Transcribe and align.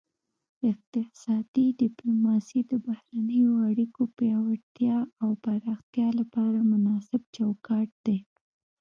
اقتصادي 0.71 1.65
ډیپلوماسي 1.81 2.59
د 2.69 2.71
بهرنیو 2.85 3.51
اړیکو 3.69 4.01
پیاوړتیا 4.17 4.97
او 5.23 5.29
پراختیا 5.43 6.07
لپاره 6.19 6.59
مناسب 6.71 7.21
چوکاټ 7.35 7.89
دی 8.05 8.17